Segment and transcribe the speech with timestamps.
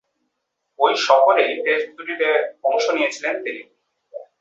[0.79, 2.27] ঐ সফরেই টেস্ট দুটিতে
[2.63, 3.61] অংশ নিয়েছিলেন তিনি।